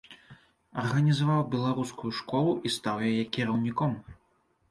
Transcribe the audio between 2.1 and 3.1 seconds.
школу і стаў